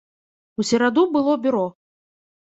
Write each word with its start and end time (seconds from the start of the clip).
У 0.63 0.65
сераду 0.69 1.03
было 1.19 1.37
бюро. 1.45 1.67